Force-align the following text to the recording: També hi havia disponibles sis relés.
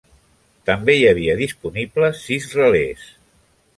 També 0.69 0.95
hi 0.99 1.03
havia 1.11 1.35
disponibles 1.41 2.25
sis 2.31 2.49
relés. 2.61 3.05